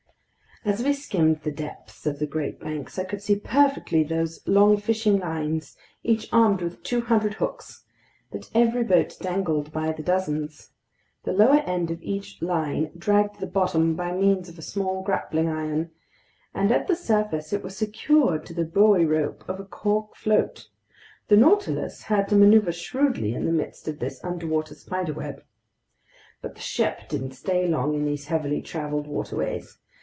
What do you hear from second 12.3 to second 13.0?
line